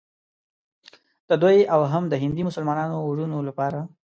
[1.29, 3.79] د دوی او هم د هندي مسلمانانو وروڼو لپاره.